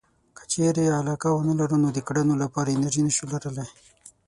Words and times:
که 0.37 0.43
چېرې 0.51 0.85
علاقه 0.99 1.29
ونه 1.33 1.53
لرو 1.59 1.77
نو 1.83 1.89
د 1.93 1.99
کړنو 2.07 2.35
لپاره 2.43 2.69
انرژي 2.77 3.01
نشو 3.07 3.25
لرلای. 3.33 3.69